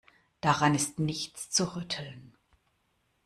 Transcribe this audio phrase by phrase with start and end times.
[0.41, 2.35] Daran ist nichts zu rütteln.